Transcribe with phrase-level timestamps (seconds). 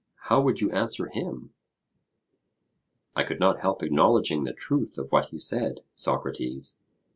[0.29, 1.53] how would you answer him?
[3.15, 6.79] I could not help acknowledging the truth of what he said, Socrates.